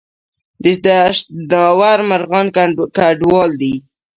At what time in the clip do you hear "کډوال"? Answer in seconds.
2.95-3.51